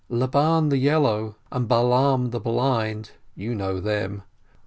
Laban 0.09 0.69
the 0.69 0.79
Yellow 0.79 1.35
and 1.51 1.67
Balaam 1.67 2.31
the 2.31 2.39
Blind 2.39 3.11
(you 3.35 3.53
know 3.53 3.79
them!) 3.79 4.23